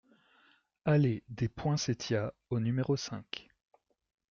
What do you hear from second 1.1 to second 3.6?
des Poinsettias au numéro cinq